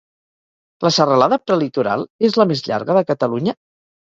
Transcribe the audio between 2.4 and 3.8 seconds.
la més llarga de Catalunya?